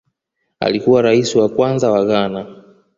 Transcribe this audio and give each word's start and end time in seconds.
Alikuwa 0.59 1.01
Rais 1.01 1.35
wa 1.35 1.49
kwanza 1.49 1.91
wa 1.91 2.05
Ghana 2.05 2.63